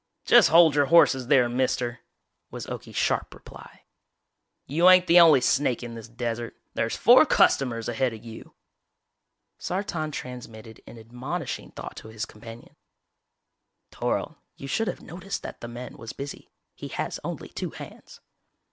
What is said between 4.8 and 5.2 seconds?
ain't the